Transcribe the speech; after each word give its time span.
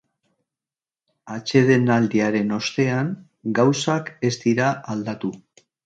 Atsedenaldiaren 1.35 2.57
ostean 2.59 3.15
gauzak 3.63 4.13
ez 4.31 4.37
dira 4.45 4.77
aldatu. 4.97 5.37